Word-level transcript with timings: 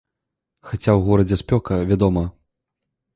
Хаця 0.69 0.83
ў 0.93 0.99
горадзе 1.09 1.37
спёка, 1.41 1.77
вядома. 1.91 2.23